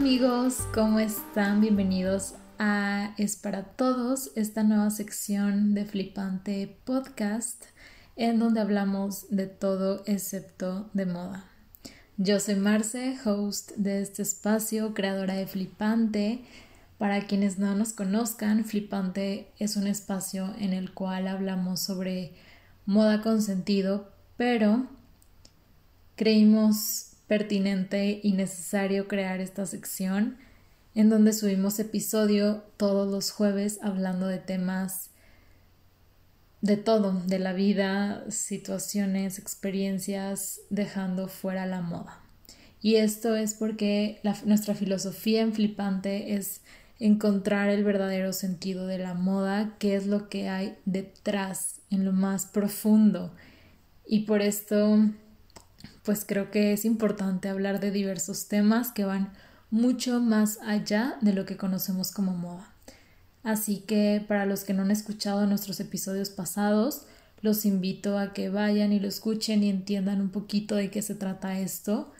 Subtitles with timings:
[0.00, 1.60] Amigos, ¿cómo están?
[1.60, 7.66] Bienvenidos a Es para Todos, esta nueva sección de Flipante Podcast,
[8.16, 11.44] en donde hablamos de todo excepto de moda.
[12.16, 16.46] Yo soy Marce, host de este espacio, creadora de Flipante.
[16.96, 22.32] Para quienes no nos conozcan, Flipante es un espacio en el cual hablamos sobre
[22.86, 24.86] moda con sentido, pero
[26.16, 30.36] creímos pertinente y necesario crear esta sección
[30.96, 35.10] en donde subimos episodio todos los jueves hablando de temas
[36.60, 42.18] de todo, de la vida, situaciones, experiencias, dejando fuera la moda.
[42.82, 46.62] Y esto es porque nuestra filosofía en Flipante es
[46.98, 52.12] encontrar el verdadero sentido de la moda, qué es lo que hay detrás, en lo
[52.12, 53.32] más profundo.
[54.04, 54.98] Y por esto
[56.04, 59.32] pues creo que es importante hablar de diversos temas que van
[59.70, 62.72] mucho más allá de lo que conocemos como moda.
[63.42, 67.06] Así que para los que no han escuchado nuestros episodios pasados,
[67.42, 71.14] los invito a que vayan y lo escuchen y entiendan un poquito de qué se
[71.14, 72.12] trata esto.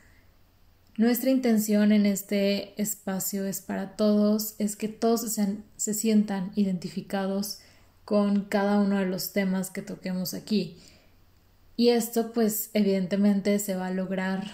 [0.96, 7.58] Nuestra intención en este espacio es para todos, es que todos se, se sientan identificados
[8.04, 10.78] con cada uno de los temas que toquemos aquí
[11.80, 14.44] y esto pues evidentemente se va a lograr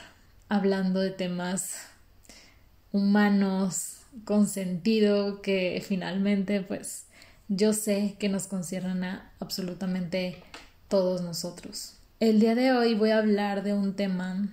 [0.48, 1.76] hablando de temas
[2.92, 7.06] humanos, con sentido, que finalmente pues
[7.48, 10.40] yo sé que nos conciernen a absolutamente
[10.86, 11.96] todos nosotros.
[12.20, 14.48] El día de hoy voy a hablar de un tema,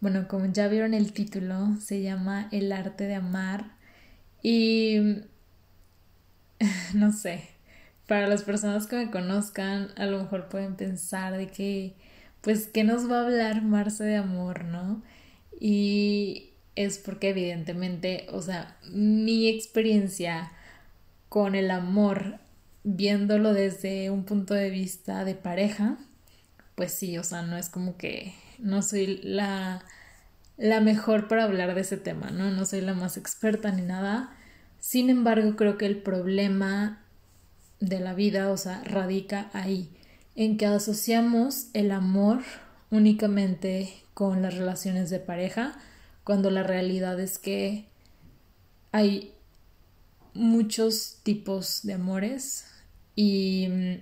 [0.00, 3.76] bueno, como ya vieron el título, se llama El arte de amar
[4.42, 4.96] y
[6.92, 7.53] no sé,
[8.06, 11.94] para las personas que me conozcan, a lo mejor pueden pensar de que,
[12.40, 15.02] pues, ¿qué nos va a hablar Marce de amor, no?
[15.58, 20.52] Y es porque evidentemente, o sea, mi experiencia
[21.28, 22.38] con el amor,
[22.84, 25.96] viéndolo desde un punto de vista de pareja,
[26.74, 29.82] pues sí, o sea, no es como que no soy la,
[30.56, 32.50] la mejor para hablar de ese tema, ¿no?
[32.50, 34.32] No soy la más experta ni nada.
[34.80, 37.03] Sin embargo, creo que el problema
[37.88, 39.90] de la vida, o sea, radica ahí,
[40.34, 42.42] en que asociamos el amor
[42.90, 45.78] únicamente con las relaciones de pareja,
[46.22, 47.86] cuando la realidad es que
[48.92, 49.32] hay
[50.32, 52.66] muchos tipos de amores
[53.14, 53.94] y mm,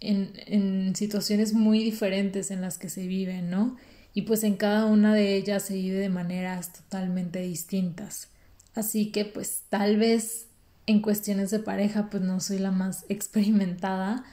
[0.00, 3.76] en, en, situaciones muy diferentes en las que se viven, ¿no?
[4.12, 8.28] Y pues en cada una de ellas se vive de maneras totalmente distintas.
[8.74, 10.48] Así que pues tal vez
[10.86, 14.24] en cuestiones de pareja pues no soy la más experimentada,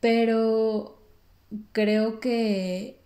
[0.00, 1.02] pero
[1.72, 3.00] creo que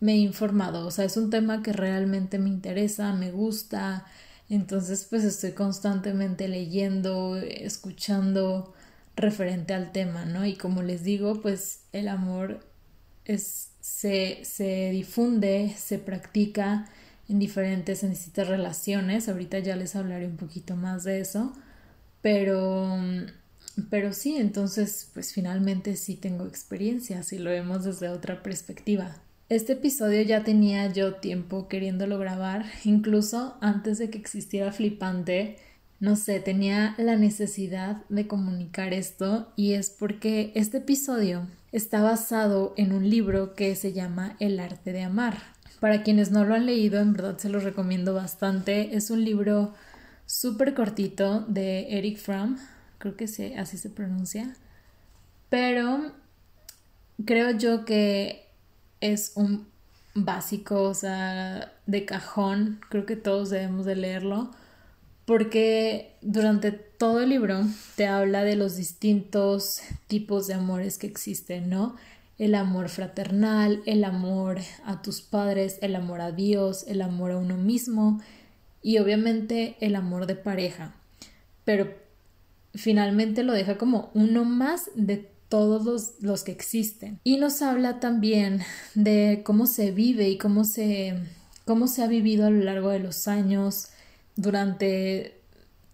[0.00, 4.04] me he informado, o sea, es un tema que realmente me interesa, me gusta,
[4.50, 8.74] entonces pues estoy constantemente leyendo, escuchando
[9.16, 10.44] referente al tema, ¿no?
[10.44, 12.60] Y como les digo, pues el amor
[13.24, 16.86] es, se, se difunde, se practica
[17.28, 21.52] en diferentes, en distintas relaciones, ahorita ya les hablaré un poquito más de eso,
[22.26, 22.98] pero,
[23.88, 29.14] pero sí, entonces pues finalmente sí tengo experiencia, si lo vemos desde otra perspectiva.
[29.48, 35.58] Este episodio ya tenía yo tiempo queriéndolo grabar, incluso antes de que existiera Flipante,
[36.00, 42.74] no sé, tenía la necesidad de comunicar esto y es porque este episodio está basado
[42.76, 45.38] en un libro que se llama El arte de amar.
[45.78, 48.96] Para quienes no lo han leído, en verdad se lo recomiendo bastante.
[48.96, 49.74] Es un libro
[50.26, 52.58] súper cortito de Eric Fromm,
[52.98, 53.24] creo que
[53.56, 54.54] así se pronuncia,
[55.48, 56.12] pero
[57.24, 58.46] creo yo que
[59.00, 59.68] es un
[60.14, 64.50] básico, o sea, de cajón, creo que todos debemos de leerlo,
[65.24, 67.64] porque durante todo el libro
[67.96, 71.96] te habla de los distintos tipos de amores que existen, ¿no?
[72.38, 77.38] El amor fraternal, el amor a tus padres, el amor a Dios, el amor a
[77.38, 78.20] uno mismo,
[78.86, 80.94] y obviamente el amor de pareja,
[81.64, 81.92] pero
[82.72, 87.18] finalmente lo deja como uno más de todos los, que existen.
[87.24, 88.60] Y nos habla también
[88.94, 91.18] de cómo se vive y cómo se,
[91.64, 93.88] cómo se ha vivido a lo largo de los años,
[94.36, 95.40] durante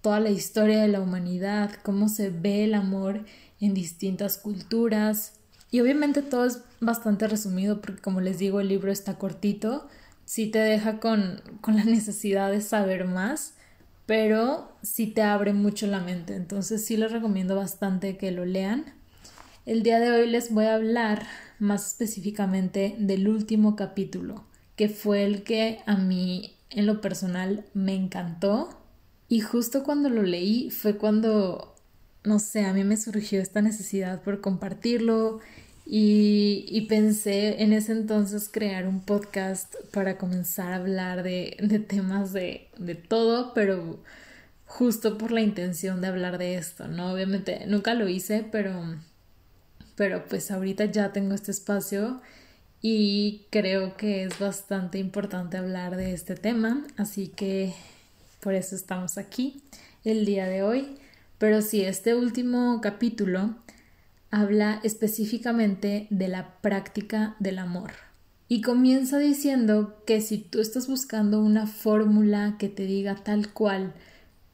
[0.02, 3.24] toda la historia de la humanidad, cómo se ve el amor
[3.58, 5.32] en distintas culturas.
[5.70, 9.88] Y obviamente todo es bastante resumido porque como les digo el libro está cortito,
[10.32, 13.52] sí te deja con, con la necesidad de saber más,
[14.06, 16.34] pero sí te abre mucho la mente.
[16.34, 18.86] Entonces sí les recomiendo bastante que lo lean.
[19.66, 21.26] El día de hoy les voy a hablar
[21.58, 27.94] más específicamente del último capítulo, que fue el que a mí en lo personal me
[27.94, 28.70] encantó
[29.28, 31.74] y justo cuando lo leí fue cuando,
[32.24, 35.40] no sé, a mí me surgió esta necesidad por compartirlo
[35.84, 41.56] y, pensé en ese entonces crear un podcast para comenzar a hablar de,
[41.88, 44.00] temas de, de todo, pero
[44.66, 47.12] justo por la intención de hablar de esto, ¿no?
[47.12, 48.72] Obviamente nunca lo hice, pero,
[49.96, 52.20] pero pues ahorita ya tengo este espacio
[52.80, 57.74] y creo que es bastante importante hablar de este tema, así que
[58.40, 59.62] por eso estamos aquí
[60.04, 60.96] el día de hoy.
[61.38, 63.54] Pero sí, este último capítulo
[64.32, 67.92] habla específicamente de la práctica del amor.
[68.48, 73.94] Y comienza diciendo que si tú estás buscando una fórmula que te diga tal cual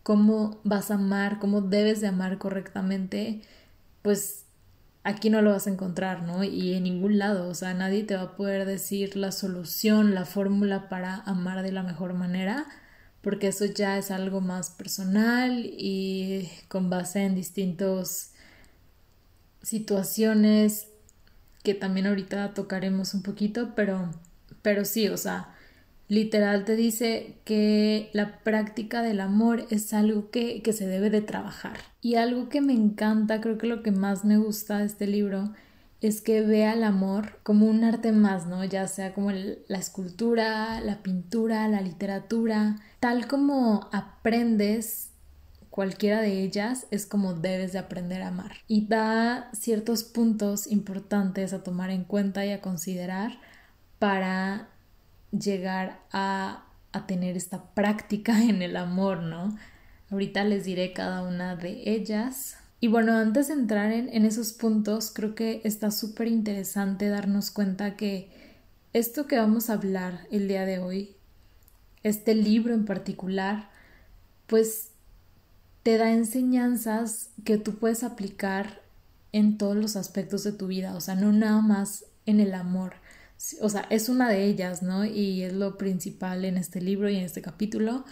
[0.02, 3.40] cómo vas a amar, cómo debes de amar correctamente,
[4.02, 4.44] pues
[5.04, 6.42] aquí no lo vas a encontrar, ¿no?
[6.42, 10.24] Y en ningún lado, o sea, nadie te va a poder decir la solución, la
[10.24, 12.66] fórmula para amar de la mejor manera,
[13.22, 18.32] porque eso ya es algo más personal y con base en distintos
[19.68, 20.88] situaciones
[21.62, 24.10] que también ahorita tocaremos un poquito, pero,
[24.62, 25.54] pero sí, o sea,
[26.08, 31.20] literal te dice que la práctica del amor es algo que, que, se debe de
[31.20, 31.76] trabajar.
[32.00, 35.52] Y algo que me encanta, creo que lo que más me gusta de este libro
[36.00, 38.64] es que vea el amor como un arte más, ¿no?
[38.64, 45.07] Ya sea como la escultura, la pintura, la literatura, tal como aprendes
[45.78, 48.50] cualquiera de ellas es como debes de aprender a amar.
[48.66, 53.38] Y da ciertos puntos importantes a tomar en cuenta y a considerar
[54.00, 54.70] para
[55.30, 59.56] llegar a, a tener esta práctica en el amor, ¿no?
[60.10, 62.56] Ahorita les diré cada una de ellas.
[62.80, 67.52] Y bueno, antes de entrar en, en esos puntos, creo que está súper interesante darnos
[67.52, 68.32] cuenta que
[68.92, 71.14] esto que vamos a hablar el día de hoy,
[72.02, 73.70] este libro en particular,
[74.48, 74.90] pues
[75.82, 78.82] te da enseñanzas que tú puedes aplicar
[79.32, 82.94] en todos los aspectos de tu vida, o sea, no nada más en el amor.
[83.60, 85.04] O sea, es una de ellas, ¿no?
[85.04, 88.04] Y es lo principal en este libro y en este capítulo,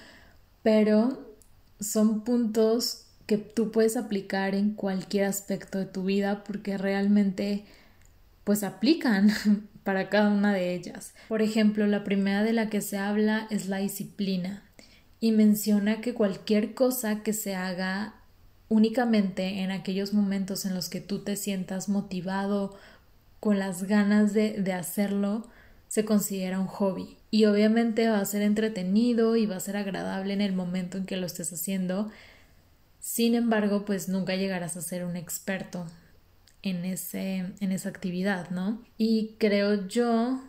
[0.62, 1.34] pero
[1.80, 7.64] son puntos que tú puedes aplicar en cualquier aspecto de tu vida porque realmente
[8.44, 9.30] pues aplican
[9.84, 11.12] para cada una de ellas.
[11.28, 14.65] Por ejemplo, la primera de la que se habla es la disciplina
[15.20, 18.14] y menciona que cualquier cosa que se haga
[18.68, 22.76] únicamente en aquellos momentos en los que tú te sientas motivado,
[23.40, 25.46] con las ganas de, de hacerlo,
[25.88, 27.16] se considera un hobby.
[27.30, 31.06] Y obviamente va a ser entretenido y va a ser agradable en el momento en
[31.06, 32.10] que lo estés haciendo.
[32.98, 35.86] Sin embargo, pues nunca llegarás a ser un experto
[36.62, 38.82] en, ese, en esa actividad, ¿no?
[38.98, 40.42] Y creo yo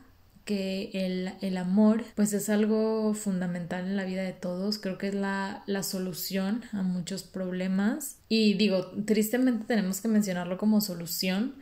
[0.48, 5.14] que el, amor pues es algo fundamental en la vida de todos, creo que es
[5.14, 8.20] la, la solución a muchos problemas.
[8.30, 11.56] Y digo, tristemente tenemos que mencionarlo como solución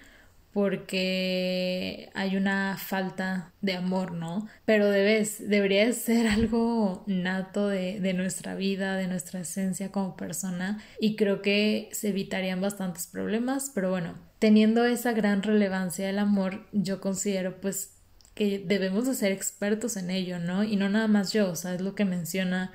[0.54, 4.48] porque hay una falta de amor, ¿no?
[4.64, 10.82] Pero debes, debería ser algo nato de, de, nuestra vida, de nuestra esencia como persona.
[11.00, 16.68] Y creo que se evitarían bastantes problemas, pero bueno, teniendo esa gran relevancia del amor,
[16.72, 17.95] yo considero pues
[18.36, 20.64] que debemos de ser expertos en ello, ¿no?
[20.64, 22.72] Y no nada más yo, o sea, es lo que menciona,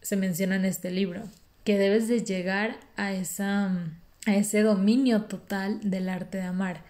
[0.00, 1.24] se menciona en este libro,
[1.64, 3.90] que debes de llegar a esa,
[4.24, 6.84] a ese dominio total del arte de amar.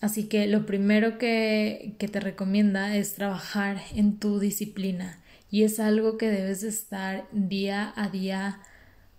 [0.00, 5.20] Así que lo primero que, que te recomienda es trabajar en tu disciplina
[5.50, 8.60] y es algo que debes de estar día a día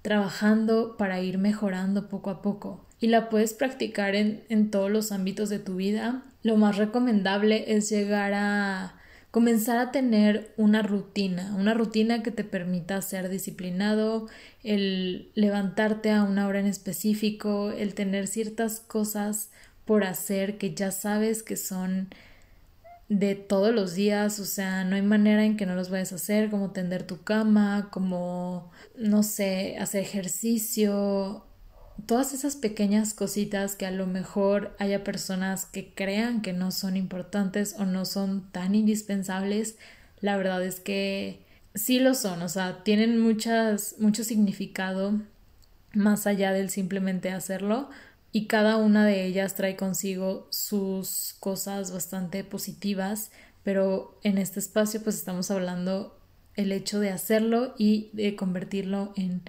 [0.01, 5.11] trabajando para ir mejorando poco a poco y la puedes practicar en, en todos los
[5.11, 8.93] ámbitos de tu vida lo más recomendable es llegar a
[9.31, 14.27] comenzar a tener una rutina, una rutina que te permita ser disciplinado,
[14.63, 19.49] el levantarte a una hora en específico, el tener ciertas cosas
[19.85, 22.09] por hacer que ya sabes que son
[23.09, 26.15] de todos los días, o sea, no hay manera en que no los vayas a
[26.15, 31.44] hacer, como tender tu cama, como, no sé, hacer ejercicio,
[32.05, 36.97] todas esas pequeñas cositas que a lo mejor haya personas que crean que no son
[36.97, 39.77] importantes o no son tan indispensables,
[40.21, 41.39] la verdad es que
[41.73, 45.13] sí lo son, o sea, tienen muchas, mucho significado
[45.93, 47.89] más allá del simplemente hacerlo
[48.31, 53.31] y cada una de ellas trae consigo sus cosas bastante positivas,
[53.63, 56.19] pero en este espacio pues estamos hablando
[56.55, 59.41] el hecho de hacerlo y de convertirlo en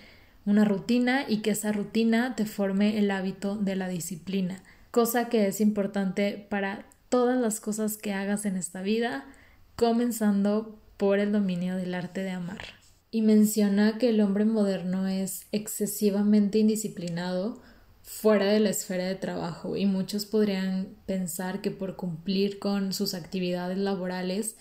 [0.46, 5.48] una rutina y que esa rutina te forme el hábito de la disciplina, cosa que
[5.48, 9.26] es importante para todas las cosas que hagas en esta vida,
[9.74, 12.62] comenzando por el dominio del arte de amar.
[13.10, 17.60] Y menciona que el hombre moderno es excesivamente indisciplinado
[18.02, 23.14] fuera de la esfera de trabajo y muchos podrían pensar que por cumplir con sus
[23.14, 24.56] actividades laborales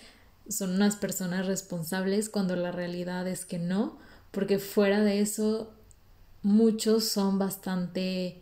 [0.50, 4.00] son unas personas responsables cuando la realidad es que no,
[4.32, 5.75] porque fuera de eso
[6.46, 8.40] muchos son bastante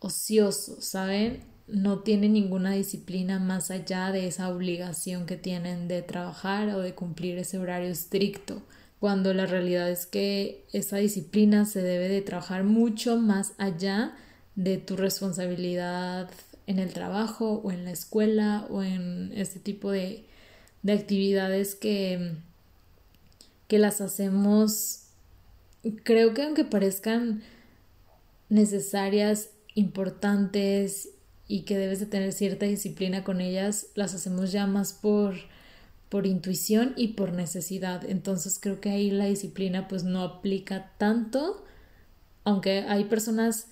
[0.00, 1.44] ociosos, ¿saben?
[1.68, 6.94] No tienen ninguna disciplina más allá de esa obligación que tienen de trabajar o de
[6.94, 8.62] cumplir ese horario estricto,
[8.98, 14.16] cuando la realidad es que esa disciplina se debe de trabajar mucho más allá
[14.56, 16.28] de tu responsabilidad
[16.66, 20.24] en el trabajo o en la escuela o en este tipo de,
[20.82, 22.32] de actividades que,
[23.68, 25.03] que las hacemos
[25.92, 27.42] creo que aunque parezcan
[28.48, 31.10] necesarias, importantes
[31.48, 35.34] y que debes de tener cierta disciplina con ellas, las hacemos ya más por
[36.14, 38.08] por intuición y por necesidad.
[38.08, 41.64] Entonces creo que ahí la disciplina pues no aplica tanto,
[42.44, 43.66] aunque hay personas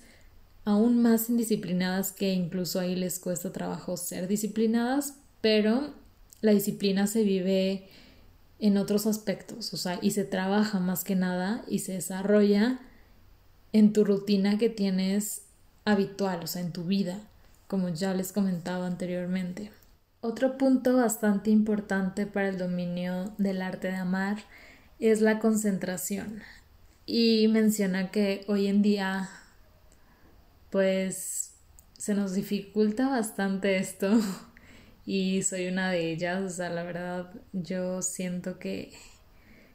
[0.65, 5.93] aún más indisciplinadas que incluso ahí les cuesta trabajo ser disciplinadas, pero
[6.41, 7.87] la disciplina se vive
[8.63, 12.79] en otros aspectos, o sea, y se trabaja más que nada y se desarrolla
[13.73, 15.41] en tu rutina que tienes
[15.83, 17.19] habitual, o sea, en tu vida,
[17.67, 19.69] como ya les comentaba anteriormente.
[20.21, 24.37] Otro punto bastante importante para el dominio del arte de amar
[24.97, 26.41] es la concentración.
[27.05, 29.29] Y menciona que hoy en día,
[30.69, 31.51] pues,
[31.97, 34.21] se nos dificulta bastante esto
[35.05, 38.91] y soy una de ellas, o sea, la verdad yo siento que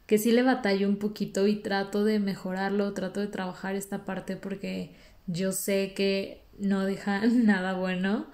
[0.09, 4.35] que sí le batallo un poquito y trato de mejorarlo, trato de trabajar esta parte
[4.35, 4.95] porque
[5.27, 8.25] yo sé que no deja nada bueno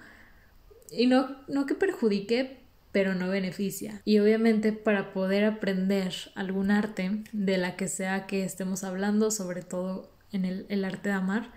[0.90, 2.60] y no, no que perjudique,
[2.92, 4.00] pero no beneficia.
[4.06, 9.60] Y obviamente para poder aprender algún arte de la que sea que estemos hablando, sobre
[9.60, 11.52] todo en el, el arte de amar,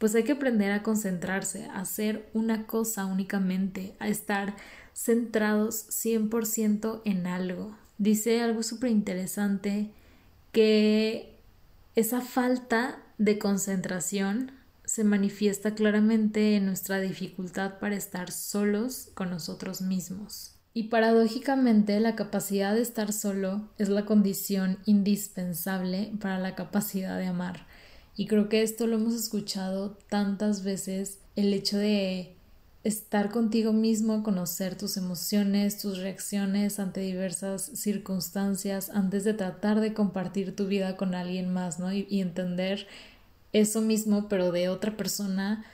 [0.00, 4.56] pues hay que aprender a concentrarse, a hacer una cosa únicamente, a estar
[4.94, 7.76] centrados 100% en algo.
[7.98, 9.90] Dice algo súper interesante
[10.52, 11.38] que
[11.96, 14.52] esa falta de concentración
[14.86, 20.56] se manifiesta claramente en nuestra dificultad para estar solos con nosotros mismos.
[20.72, 27.26] Y paradójicamente la capacidad de estar solo es la condición indispensable para la capacidad de
[27.26, 27.66] amar.
[28.20, 32.34] Y creo que esto lo hemos escuchado tantas veces, el hecho de
[32.84, 39.94] estar contigo mismo, conocer tus emociones, tus reacciones ante diversas circunstancias antes de tratar de
[39.94, 41.94] compartir tu vida con alguien más, ¿no?
[41.94, 42.86] Y, y, entender
[43.54, 45.64] eso mismo, pero de otra persona,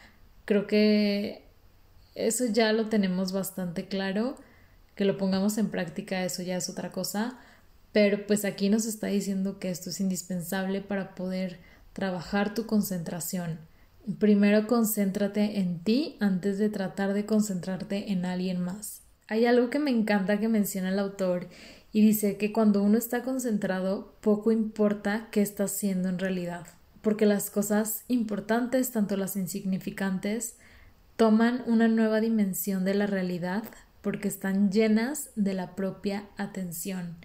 [0.44, 1.42] creo que
[2.14, 4.36] eso ya lo tenemos bastante claro,
[4.94, 7.40] que lo pongamos en práctica, eso ya es otra cosa,
[7.90, 11.58] pero pues aquí nos está diciendo que esto es indispensable para poder
[11.96, 13.58] trabajar tu concentración
[14.20, 19.02] Primero concéntrate en ti antes de tratar de concentrarte en alguien más.
[19.26, 21.48] Hay algo que me encanta que menciona el autor
[21.90, 26.68] y dice que cuando uno está concentrado, poco importa qué está haciendo en realidad,
[27.02, 30.56] porque las cosas importantes, tanto las insignificantes,
[31.16, 33.64] toman una nueva dimensión de la realidad
[34.02, 37.16] porque están llenas de la propia atención.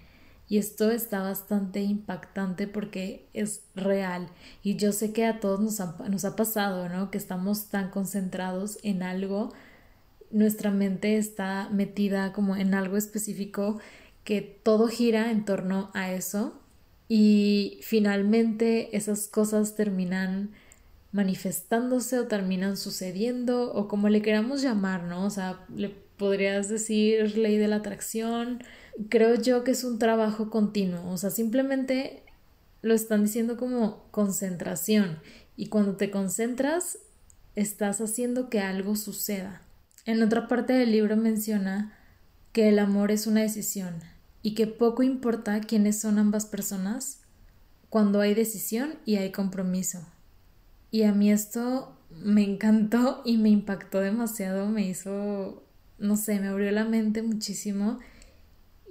[0.52, 4.28] Y esto está bastante impactante porque es real.
[4.62, 7.10] Y yo sé que a todos nos ha, pasado, ¿no?
[7.10, 9.54] Que estamos tan concentrados en algo,
[10.30, 13.80] nuestra mente está metida como en algo específico
[14.26, 16.60] que todo gira en torno a eso
[17.08, 20.52] y finalmente esas cosas terminan
[21.12, 25.26] manifestándose o terminan sucediendo o como le queramos llamar, ¿no?
[25.26, 28.64] O sea, le podrías decir ley de la atracción,
[29.10, 32.24] creo yo que es un trabajo continuo, o sea, simplemente
[32.82, 35.20] lo están diciendo como concentración
[35.56, 37.00] y cuando te concentras
[37.56, 39.62] estás haciendo que algo suceda.
[40.06, 41.98] En otra parte del libro menciona
[42.54, 43.96] que el amor es una decisión
[44.42, 47.22] y que poco importa quiénes son ambas personas
[47.90, 50.00] cuando hay decisión y hay compromiso.
[50.92, 55.64] Y a mí esto me encantó y me impactó demasiado, me hizo,
[55.98, 58.00] no sé, me abrió la mente muchísimo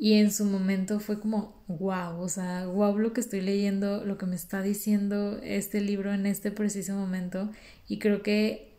[0.01, 4.17] y en su momento fue como, wow, o sea, wow lo que estoy leyendo, lo
[4.17, 7.51] que me está diciendo este libro en este preciso momento.
[7.87, 8.79] Y creo que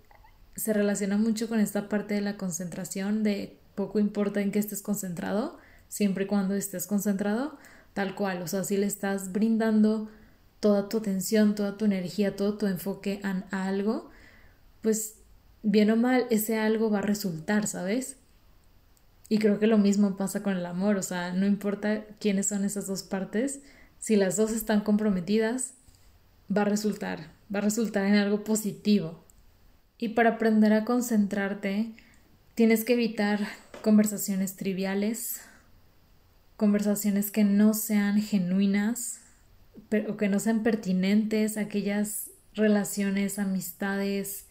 [0.55, 4.81] se relaciona mucho con esta parte de la concentración, de poco importa en qué estés
[4.81, 5.59] concentrado,
[5.89, 7.55] siempre y cuando estés concentrado,
[7.93, 10.09] tal cual, o sea, si le estás brindando
[10.61, 14.09] toda tu atención, toda tu energía, todo tu enfoque a, a algo,
[14.81, 15.15] pues
[15.63, 18.15] bien o mal, ese algo va a resultar, ¿sabes?
[19.27, 22.63] Y creo que lo mismo pasa con el amor, o sea, no importa quiénes son
[22.63, 23.61] esas dos partes,
[23.99, 25.73] si las dos están comprometidas,
[26.55, 29.23] va a resultar, va a resultar en algo positivo.
[29.97, 31.93] Y para aprender a concentrarte,
[32.55, 33.47] tienes que evitar
[33.81, 35.41] conversaciones triviales,
[36.57, 39.20] conversaciones que no sean genuinas
[40.09, 44.45] o que no sean pertinentes, aquellas relaciones, amistades,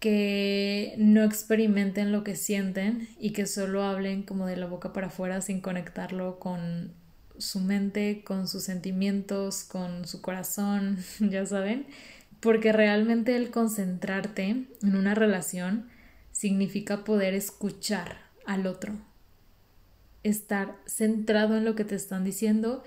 [0.00, 5.08] que no experimenten lo que sienten y que solo hablen como de la boca para
[5.08, 6.92] afuera sin conectarlo con
[7.36, 11.86] su mente, con sus sentimientos, con su corazón, ya saben,
[12.40, 15.88] porque realmente el concentrarte en una relación
[16.32, 18.94] significa poder escuchar al otro,
[20.22, 22.82] estar centrado en lo que te están diciendo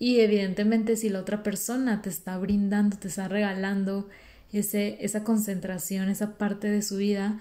[0.00, 4.08] y evidentemente si la otra persona te está brindando, te está regalando
[4.50, 7.38] ese, esa concentración, esa parte de su vida,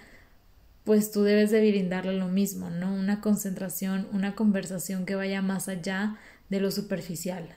[0.84, 2.94] pues tú debes de brindarle lo mismo, ¿no?
[2.94, 6.18] Una concentración, una conversación que vaya más allá
[6.50, 7.56] de lo superficial.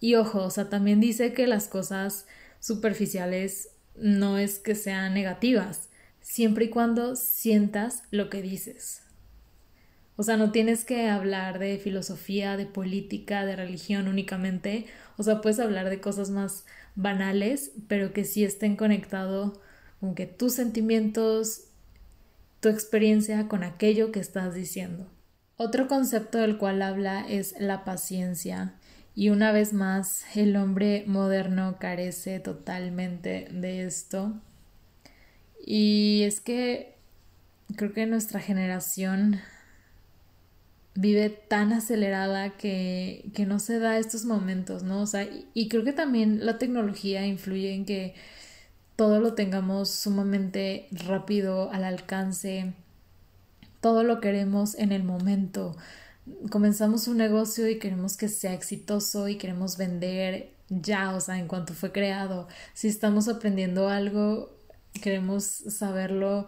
[0.00, 2.26] Y ojo, o sea, también dice que las cosas
[2.58, 9.03] superficiales no es que sean negativas, siempre y cuando sientas lo que dices.
[10.16, 14.86] O sea, no tienes que hablar de filosofía, de política, de religión únicamente.
[15.16, 19.58] O sea, puedes hablar de cosas más banales, pero que sí estén conectados
[20.00, 21.64] con que tus sentimientos,
[22.60, 25.10] tu experiencia con aquello que estás diciendo.
[25.56, 28.74] Otro concepto del cual habla es la paciencia.
[29.16, 34.34] Y una vez más, el hombre moderno carece totalmente de esto.
[35.64, 36.96] Y es que
[37.76, 39.40] creo que nuestra generación
[40.94, 45.02] vive tan acelerada que, que no se da estos momentos, ¿no?
[45.02, 48.14] O sea, y, creo que también la tecnología influye en que
[48.96, 52.74] todo lo tengamos sumamente rápido, al alcance,
[53.80, 55.76] todo lo queremos en el momento.
[56.50, 61.48] Comenzamos un negocio y queremos que sea exitoso y queremos vender ya, o sea, en
[61.48, 62.48] cuanto fue creado.
[62.72, 64.56] Si estamos aprendiendo algo,
[65.02, 66.46] queremos saberlo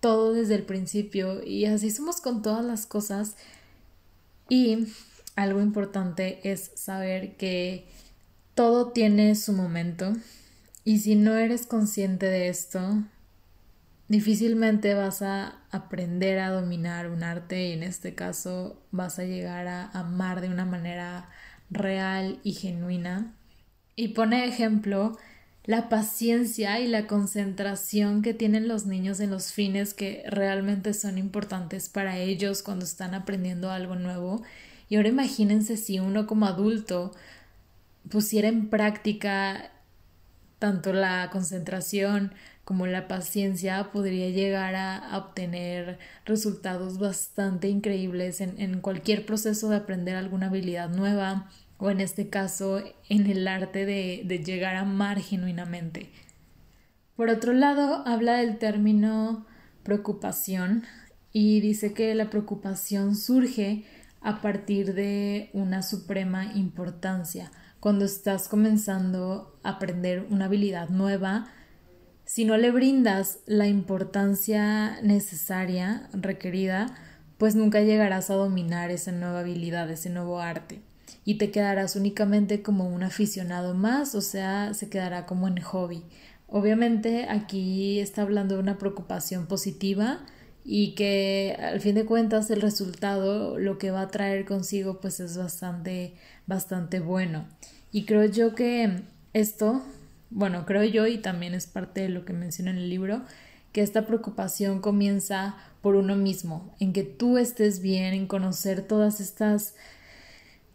[0.00, 3.36] todo desde el principio y así somos con todas las cosas
[4.48, 4.86] y
[5.36, 7.86] algo importante es saber que
[8.54, 10.12] todo tiene su momento
[10.84, 13.02] y si no eres consciente de esto,
[14.08, 19.66] difícilmente vas a aprender a dominar un arte y en este caso vas a llegar
[19.66, 21.30] a amar de una manera
[21.70, 23.34] real y genuina.
[23.96, 25.16] Y pone ejemplo
[25.64, 31.16] la paciencia y la concentración que tienen los niños en los fines que realmente son
[31.16, 34.42] importantes para ellos cuando están aprendiendo algo nuevo.
[34.90, 37.12] Y ahora imagínense si uno como adulto
[38.10, 39.70] pusiera en práctica
[40.58, 48.80] tanto la concentración como la paciencia, podría llegar a, obtener resultados bastante increíbles en, en
[48.80, 54.22] cualquier proceso de aprender alguna habilidad nueva o en este caso en el arte de,
[54.24, 56.10] de llegar a amar genuinamente.
[57.16, 59.46] Por otro lado, habla del término
[59.82, 60.82] preocupación
[61.32, 63.84] y dice que la preocupación surge
[64.20, 67.52] a partir de una suprema importancia.
[67.80, 71.46] Cuando estás comenzando a aprender una habilidad nueva,
[72.24, 76.86] si no le brindas la importancia necesaria, requerida,
[77.36, 80.80] pues nunca llegarás a dominar esa nueva habilidad, ese nuevo arte
[81.24, 86.02] y te quedarás únicamente como un aficionado más, o sea, se quedará como en hobby.
[86.48, 90.20] Obviamente aquí está hablando de una preocupación positiva
[90.64, 95.20] y que al fin de cuentas el resultado lo que va a traer consigo pues
[95.20, 96.14] es bastante
[96.46, 97.46] bastante bueno.
[97.92, 99.82] Y creo yo que esto,
[100.30, 103.22] bueno, creo yo y también es parte de lo que menciona en el libro,
[103.72, 109.20] que esta preocupación comienza por uno mismo, en que tú estés bien, en conocer todas
[109.20, 109.74] estas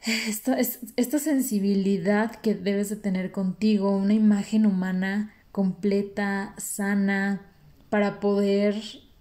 [0.05, 7.41] esta, esta sensibilidad que debes de tener contigo, una imagen humana completa, sana,
[7.89, 8.75] para poder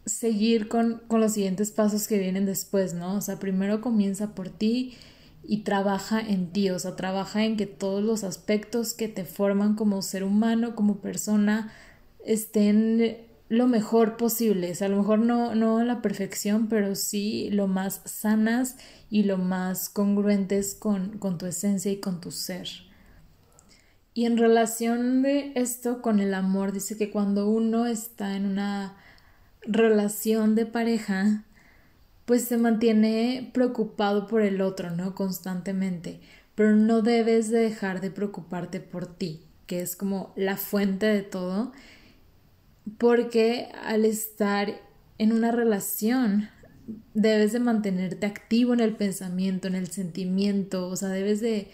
[0.04, 3.16] seguir con, con, los siguientes pasos que vienen después, ¿no?
[3.16, 4.96] O sea, primero comienza por ti
[5.44, 9.74] y trabaja en ti, o sea, trabaja en que todos los aspectos que te forman
[9.74, 11.72] como ser humano, como persona,
[12.24, 18.02] estén lo mejor posible, a lo mejor no, no la perfección, pero sí lo más
[18.04, 18.76] sanas
[19.10, 22.68] y lo más congruentes con, con tu esencia y con tu ser.
[24.12, 28.96] Y en relación de esto con el amor, dice que cuando uno está en una
[29.62, 31.44] relación de pareja,
[32.24, 35.14] pues se mantiene preocupado por el otro, ¿no?
[35.14, 36.20] Constantemente,
[36.54, 41.22] pero no debes de dejar de preocuparte por ti, que es como la fuente de
[41.22, 41.72] todo
[42.96, 44.80] porque al estar
[45.18, 46.48] en una relación
[47.14, 51.68] debes de mantenerte activo en el pensamiento, en el sentimiento, o sea, debes de,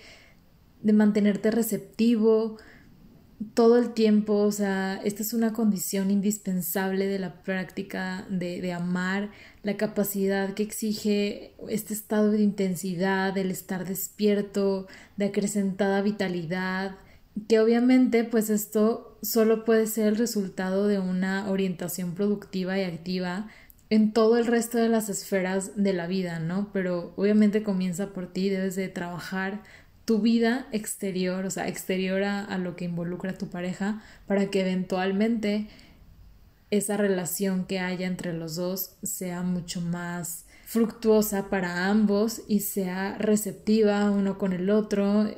[0.83, 2.57] de mantenerte receptivo
[3.53, 8.73] todo el tiempo, o sea, esta es una condición indispensable de la práctica de, de
[8.73, 9.31] amar,
[9.63, 16.97] la capacidad que exige este estado de intensidad, el estar despierto, de acrecentada vitalidad,
[17.49, 23.49] que obviamente pues esto solo puede ser el resultado de una orientación productiva y activa
[23.91, 26.71] en todo el resto de las esferas de la vida, ¿no?
[26.73, 29.63] Pero obviamente comienza por ti, debes de trabajar
[30.05, 34.61] tu vida exterior, o sea, exterior a, lo que involucra a tu pareja, para que
[34.61, 35.69] eventualmente
[36.71, 43.17] esa relación que haya entre los dos sea mucho más fructuosa para ambos y sea
[43.19, 45.31] receptiva uno con el otro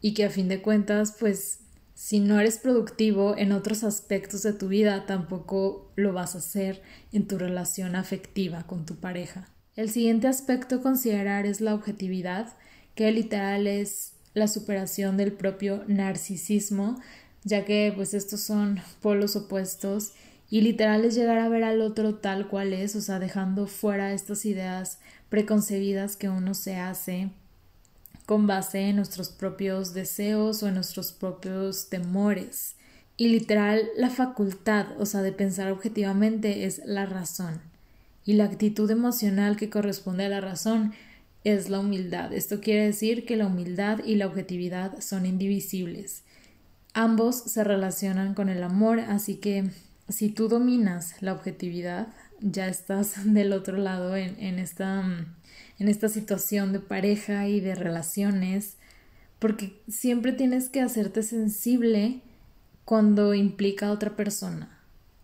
[0.00, 1.61] y que a fin de cuentas, pues
[2.02, 6.82] si no eres productivo en otros aspectos de tu vida, tampoco lo vas a hacer
[7.12, 9.46] en tu relación afectiva con tu pareja.
[9.76, 12.56] El siguiente aspecto a considerar es la objetividad,
[12.96, 17.00] que literal es la superación del propio narcisismo,
[17.44, 20.12] ya que pues estos son polos opuestos
[20.50, 24.12] y literal es llegar a ver al otro tal cual es, o sea, dejando fuera
[24.12, 27.30] estas ideas preconcebidas que uno se hace
[28.32, 32.76] con base en nuestros propios deseos o en nuestros propios temores.
[33.18, 37.60] Y literal, la facultad, o sea, de pensar objetivamente es la razón.
[38.24, 40.94] Y la actitud emocional que corresponde a la razón
[41.44, 42.32] es la humildad.
[42.32, 46.22] Esto quiere decir que la humildad y la objetividad son indivisibles.
[46.94, 49.68] Ambos se relacionan con el amor, así que
[50.08, 52.08] si tú dominas la objetividad,
[52.40, 55.04] ya estás del otro lado en, en esta
[55.78, 58.76] en esta situación de pareja y de relaciones,
[59.38, 62.20] porque siempre tienes que hacerte sensible
[62.84, 64.78] cuando implica a otra persona.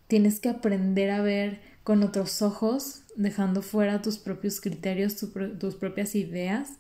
[0.09, 6.15] Tienes que aprender a ver con otros ojos, dejando fuera tus propios criterios, tus propias
[6.15, 6.71] ideas,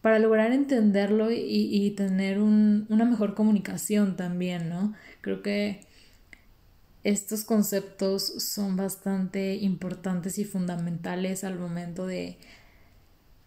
[0.00, 4.94] para lograr entenderlo y, tener una mejor comunicación también, ¿no?
[5.20, 5.80] Creo que
[7.04, 12.38] estos conceptos son bastante importantes y fundamentales al momento de,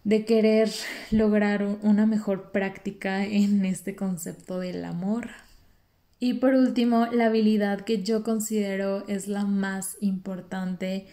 [0.04, 0.70] de querer
[1.10, 5.30] lograr una mejor práctica en este concepto del amor.
[6.20, 11.06] Y por último, la habilidad que yo considero es la más importante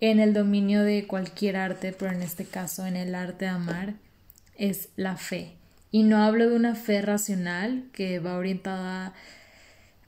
[0.00, 3.94] en el dominio de cualquier arte, pero en este caso en el arte de amar,
[4.56, 5.56] es la fe.
[5.90, 9.14] Y no hablo de una fe racional que va orientada a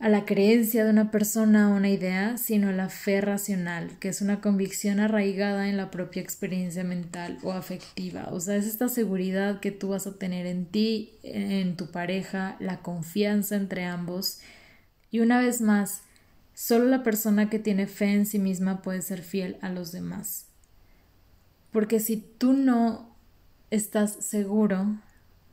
[0.08, 4.40] la creencia de una persona o una idea, sino la fe racional, que es una
[4.40, 8.28] convicción arraigada en la propia experiencia mental o afectiva.
[8.32, 12.56] O sea, es esta seguridad que tú vas a tener en ti, en tu pareja,
[12.58, 14.40] la confianza entre ambos.
[15.12, 16.02] Y una vez más,
[16.52, 20.46] solo la persona que tiene fe en sí misma puede ser fiel a los demás.
[21.70, 23.14] Porque si tú no
[23.70, 24.98] estás seguro,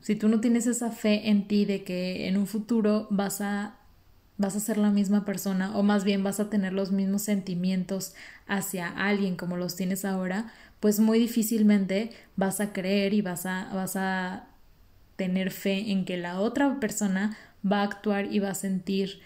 [0.00, 3.79] si tú no tienes esa fe en ti de que en un futuro vas a
[4.40, 8.14] vas a ser la misma persona o más bien vas a tener los mismos sentimientos
[8.46, 10.50] hacia alguien como los tienes ahora,
[10.80, 14.48] pues muy difícilmente vas a creer y vas a, vas a
[15.16, 17.36] tener fe en que la otra persona
[17.70, 19.20] va a actuar y va a sentir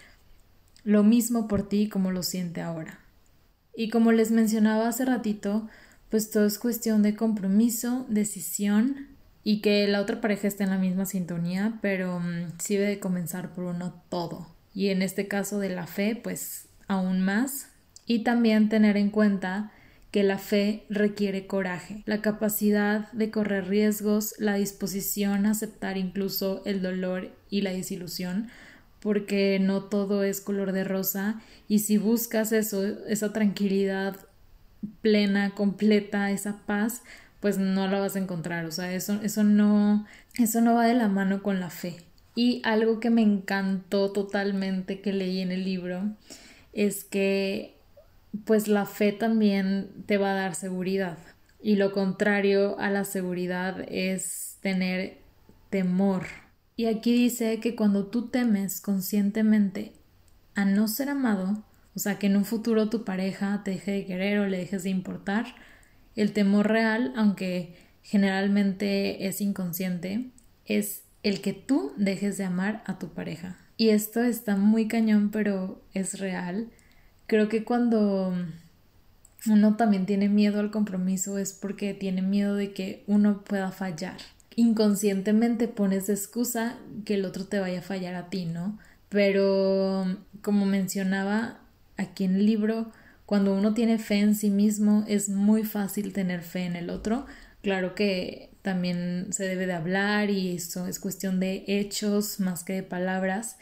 [0.83, 2.99] lo mismo por ti como lo siente ahora.
[3.73, 5.69] Y como les mencionaba hace ratito,
[6.09, 9.07] pues todo es cuestión de compromiso, decisión
[9.45, 13.53] y que la otra pareja esté en la misma sintonía, pero mm, sí debe comenzar
[13.53, 17.69] por uno todo y en este caso de la fe, pues aún más.
[18.05, 19.71] Y también tener en cuenta
[20.11, 26.61] que la fe requiere coraje, la capacidad de correr riesgos, la disposición a aceptar incluso
[26.65, 28.49] el dolor y la desilusión,
[29.01, 34.15] porque no todo es color de rosa y si buscas eso, esa tranquilidad
[35.01, 37.01] plena, completa, esa paz,
[37.41, 40.05] pues no la vas a encontrar, o sea, eso, eso no,
[40.37, 42.04] eso no va de la mano con la fe.
[42.35, 46.03] Y algo que me encantó totalmente que leí en el libro
[46.73, 47.75] es que
[48.43, 51.17] pues la fe también te va a dar seguridad.
[51.61, 55.17] Y lo contrario a la seguridad es tener
[55.69, 56.25] temor.
[56.75, 59.93] Y aquí dice que cuando tú temes conscientemente
[60.53, 61.63] a no ser amado,
[61.95, 64.83] o sea, que en un futuro tu pareja te deje de querer o le dejes
[64.83, 65.55] de importar,
[66.15, 70.29] el temor real, aunque generalmente es inconsciente,
[70.65, 73.57] es el que tú dejes de amar a tu pareja.
[73.77, 76.69] Y esto está muy cañón, pero es real.
[77.25, 78.31] Creo que cuando
[79.47, 84.17] uno también tiene miedo al compromiso es porque tiene miedo de que uno pueda fallar.
[84.55, 88.77] Inconscientemente pones de excusa que el otro te vaya a fallar a ti, ¿no?
[89.09, 90.05] Pero
[90.43, 91.57] como mencionaba
[91.97, 92.91] aquí en el libro,
[93.25, 97.25] Cuando uno tiene fe en sí mismo es muy fácil tener fe en el otro.
[97.63, 102.73] Claro que también se debe de hablar y eso es cuestión de hechos más que
[102.73, 103.57] de palabras.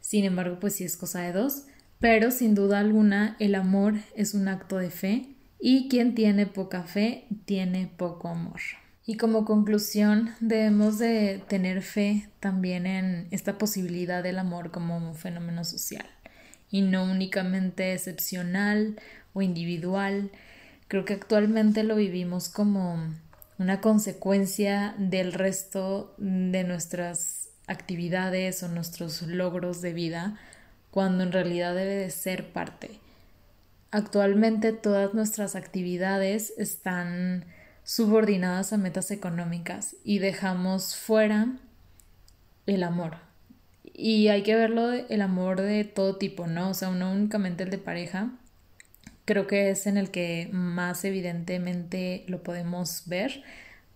[0.00, 1.66] Sin embargo, pues sí es cosa de dos.
[2.00, 5.28] Pero sin duda alguna el amor es un acto de fe
[5.60, 8.60] y quien tiene poca fe tiene poco amor.
[9.06, 15.14] Y como conclusión, debemos de tener fe también en esta posibilidad del amor como un
[15.14, 16.06] fenómeno social
[16.70, 18.96] y no únicamente excepcional
[19.32, 20.32] o individual.
[20.88, 23.14] Creo que actualmente lo vivimos como
[23.58, 30.38] una consecuencia del resto de nuestras actividades o nuestros logros de vida,
[30.90, 33.00] cuando en realidad debe de ser parte.
[33.90, 37.44] Actualmente todas nuestras actividades están
[37.84, 41.48] subordinadas a metas económicas y dejamos fuera
[42.66, 43.18] el amor.
[43.92, 46.70] Y hay que verlo el amor de todo tipo, ¿no?
[46.70, 48.30] O sea, no únicamente el de pareja.
[49.24, 53.42] Creo que es en el que más evidentemente lo podemos ver,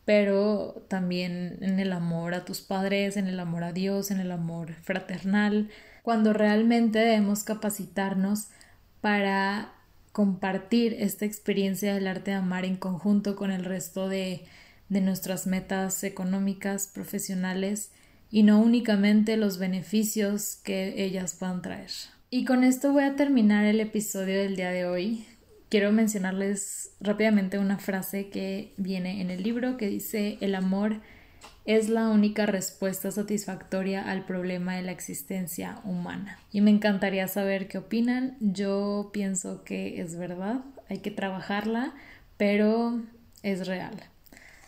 [0.05, 4.33] pero también en el amor a tus padres, en el amor a Dios, en el
[4.33, 5.69] amor fraternal,
[6.03, 8.49] cuando realmente debemos capacitarnos
[9.03, 9.75] para
[10.13, 14.47] compartir esta experiencia del arte de amar en conjunto con el resto de,
[14.89, 17.91] de nuestras metas económicas, profesionales
[18.31, 21.91] y no únicamente los beneficios que ellas puedan traer.
[22.31, 25.25] Y con esto voy a terminar el episodio del día de hoy.
[25.71, 31.01] Quiero mencionarles rápidamente una frase que viene en el libro que dice el amor
[31.65, 36.39] es la única respuesta satisfactoria al problema de la existencia humana.
[36.53, 38.37] Y me encantaría saber qué opinan.
[38.41, 40.61] Yo pienso que es verdad,
[40.91, 41.95] hay que trabajarla,
[42.37, 43.01] pero
[43.43, 43.95] es real.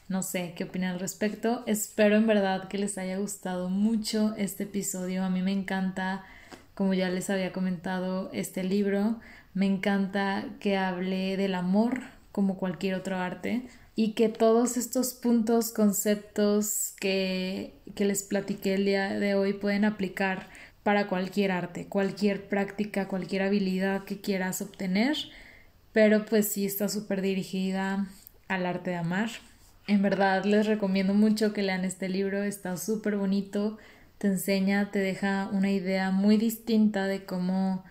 [0.09, 1.62] No sé qué opinan al respecto.
[1.66, 5.25] Espero en verdad que les haya gustado mucho este episodio.
[5.25, 6.25] A mí me encanta,
[6.81, 9.21] como ya les había comentado, este libro.
[9.53, 12.01] Me encanta que hable del amor
[12.33, 13.66] como cualquier otro arte
[13.97, 19.85] y que todos estos puntos, conceptos que, que les platiqué el día de hoy pueden
[19.85, 20.49] aplicar
[20.83, 25.19] para cualquier arte, cualquier práctica, cualquier habilidad que quieras obtener,
[25.93, 28.07] pero pues sí está súper dirigida
[28.49, 29.29] al arte de amar.
[29.87, 33.77] En verdad les recomiendo mucho que lean este libro, está súper bonito,
[34.20, 37.85] te enseña, te deja una idea muy distinta de cómo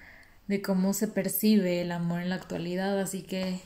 [0.47, 3.59] de cómo se percibe el amor en la actualidad, así que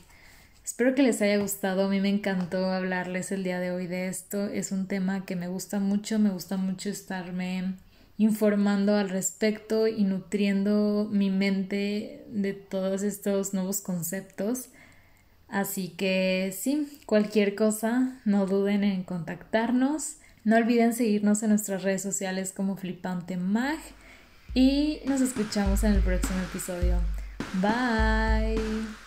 [0.64, 1.84] Espero que les haya gustado.
[1.84, 4.46] A mí me encantó hablarles el día de hoy de esto.
[4.46, 6.18] Es un tema que me gusta mucho.
[6.18, 7.74] Me gusta mucho estarme
[8.16, 14.70] informando al respecto y nutriendo mi mente de todos estos nuevos conceptos.
[15.48, 20.16] Así que sí, cualquier cosa, no duden en contactarnos.
[20.44, 23.78] No olviden seguirnos en nuestras redes sociales como Flipante Mag.
[24.54, 26.98] Y nos escuchamos en el próximo episodio.
[27.60, 29.03] Bye.